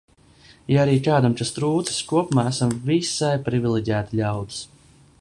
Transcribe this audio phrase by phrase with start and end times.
[0.75, 4.65] Ja arī kādam kas trūcis, kopumā esam visai priviliģēti ļaudis.